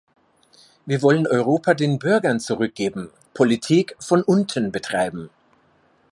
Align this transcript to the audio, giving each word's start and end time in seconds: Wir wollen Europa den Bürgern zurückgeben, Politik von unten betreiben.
Wir 0.87 1.03
wollen 1.03 1.27
Europa 1.27 1.75
den 1.75 1.99
Bürgern 1.99 2.39
zurückgeben, 2.39 3.11
Politik 3.35 3.95
von 3.99 4.23
unten 4.23 4.71
betreiben. 4.71 5.29